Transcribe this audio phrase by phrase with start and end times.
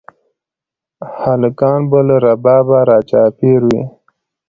[1.23, 3.83] هلکان به له ربابه راچاپېر وي